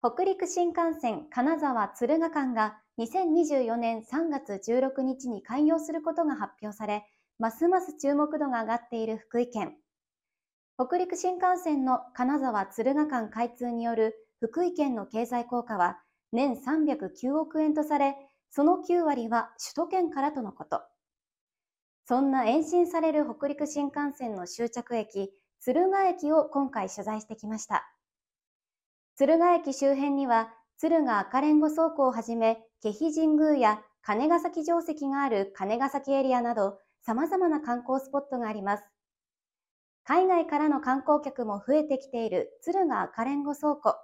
[0.00, 7.04] 北陸新幹線金沢敦賀間が2024年3月16日に開業することが発表され、
[7.40, 9.76] ますます注目度が上がっている福井県。
[10.76, 15.98] 北陸新幹線の金沢敦賀間開通による福井県の経済効果は
[16.30, 18.14] 年309億円とされ、
[18.50, 20.80] その9割は首都圏からとのこと。
[22.04, 27.92] そんな延伸される北陸新幹線の終着駅、敦賀駅を今回取材してきました。
[29.18, 38.84] 敦賀駅周辺には、敦賀赤レンゴ倉庫をはじめ、気比神宮や金ヶ崎城跡がある金ヶ崎エリアなど、様々な観光スポットがあります。
[40.04, 43.96] 海外からの観光客も増えてきている敦賀赤レンゴ倉庫。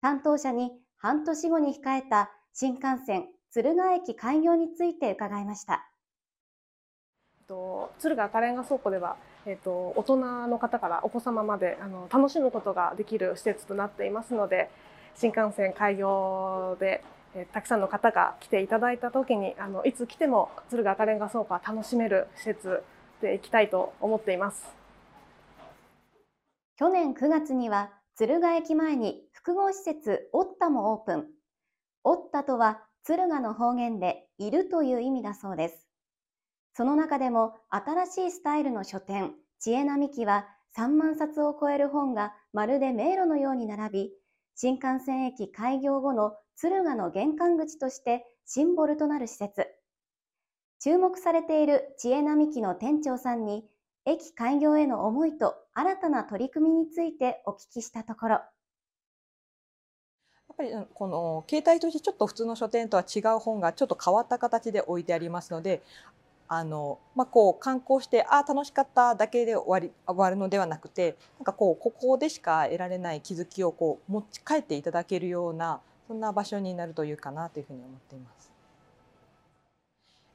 [0.00, 5.90] 担当者に半年後に控えた新幹線敦賀駅開業について伺いました。
[7.48, 9.16] 敦賀赤レンガ倉庫では、
[9.48, 10.16] えーと、大人
[10.48, 14.68] の方からお子様まであの楽しむことができる施設となっていますので
[15.16, 17.02] 新幹線開業で、
[17.34, 22.82] えー、たくさんの方が来ていただいた時にあのいつ来ても敦賀赤レンガ倉庫は楽しめる施設
[23.22, 24.68] でいきたいと思っています。
[26.76, 31.26] 去年9月には敦賀駅前に複合施設オッタもオープン。
[32.04, 35.87] オッタとは敦賀の方言でいるという意味だそうです。
[36.78, 44.10] その中でも新しいスタイルの書店、知恵並木は3万冊を超える本がまるで迷路のように並び、
[44.54, 49.66] 新幹線駅開業後の敦賀の玄関口としてシンボルとなる施設。
[50.78, 53.64] 注目されている知恵並木の店長さんに
[54.04, 58.34] 駅開業への思いと新たな取り組みについてお聞きしたところ。
[58.34, 58.40] や
[60.52, 65.82] っぱりこの携帯としてちょっと普通の書店とは違う本がちょっと変わった形で置いてありますので
[66.48, 78.50] あの、まあ、こう観光してああ楽しかっただけで終わり終わるのではなくてなんかこうここでしか得られない気づきをこう持ち帰っていただけるようなそんな場所になるというかなというふうに思っています。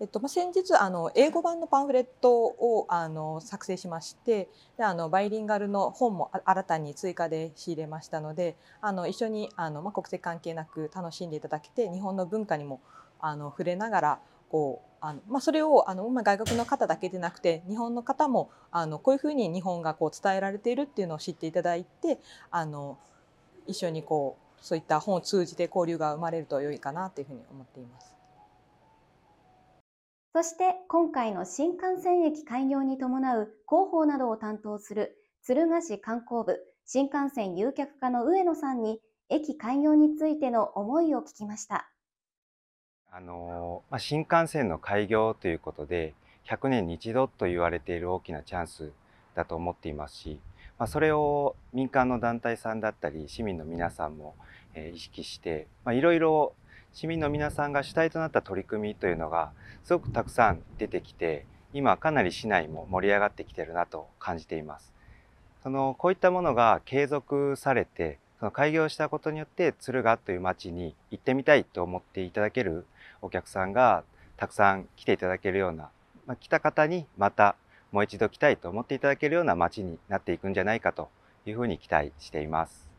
[0.00, 12.80] えっとまあ、先日あの英語版のパンフレットをあの作成しましてであのバイリンガルの本も新たに追加で仕入れましたのであの一緒にあの、まあ、国籍関係なく楽しんでいただけて日本の文化にも
[13.20, 14.20] あの触れながら
[14.50, 22.18] こうあの、まあ、それをあの、まあ、外国の方だけでなくて日本の方もあのこういうふうに日本がこう伝えられているっていうのを知っていただいて
[22.50, 22.98] あの
[23.66, 28.14] 一緒にこうそういった本を通じて交流が生まれると良いかなというふうに思っています。
[30.32, 41.90] そして今回の新幹線駅開業に伴う広報などを担当する敦賀市観光部新幹線誘客課の上野さんに駅開業についての思いを聞きました。
[43.12, 46.14] あのまあ、新幹線の開業ということで
[46.48, 48.92] 100年に一度と言われている大きなチャンス
[49.34, 50.38] だと思っていますし、
[50.78, 54.36] まあ、それを民間の団体さんだったり市民の皆さんも、
[54.74, 56.52] え、意識して、いろいろ
[56.92, 59.52] 市民の皆さんが主体となった取り組みというのが
[59.84, 64.92] すごくたくさん出てきて今かなり市内も盛り上がってきてるなと感じています。
[65.62, 72.86] そのこういったものが継続されてその開業したことによって敦賀という町に行ってみたいと思っていただける
[73.20, 74.02] お客さんが
[74.38, 75.90] たくさん来ていただけるような、
[76.26, 77.54] まあ、来た方にまた
[77.92, 81.10] もう一度来たいと思っていただけるような町になっていくんじゃないかと
[81.44, 82.89] いうふうに期待しています。